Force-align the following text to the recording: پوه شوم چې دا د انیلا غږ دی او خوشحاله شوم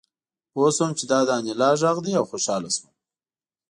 پوه 0.51 0.69
شوم 0.75 0.91
چې 0.99 1.03
دا 1.11 1.19
د 1.27 1.29
انیلا 1.39 1.69
غږ 1.81 1.97
دی 2.05 2.13
او 2.19 2.25
خوشحاله 2.31 2.69
شوم 2.75 2.91